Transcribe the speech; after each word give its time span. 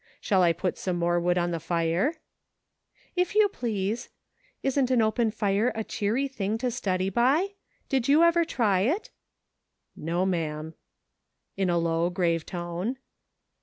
Shall 0.19 0.41
I 0.41 0.51
put 0.51 0.79
some 0.79 0.97
more 0.97 1.19
wood 1.19 1.37
on 1.37 1.51
the 1.51 1.59
fire?"" 1.59 2.15
If 3.15 3.35
you 3.35 3.47
please; 3.47 4.09
isn't 4.63 4.89
an 4.89 4.99
open 4.99 5.29
fire 5.29 5.71
a 5.75 5.83
cheery 5.83 6.27
thing 6.27 6.57
to 6.57 6.71
study 6.71 7.11
by? 7.11 7.49
Did 7.87 8.07
you 8.07 8.23
ever 8.23 8.43
try 8.43 8.79
it?"" 8.79 9.11
No, 9.95 10.25
ma'am," 10.25 10.73
in 11.55 11.69
a 11.69 11.77
low, 11.77 12.09
grave 12.09 12.47
tone. 12.47 12.97